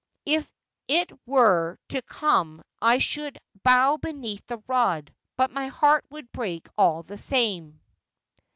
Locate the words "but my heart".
5.37-6.05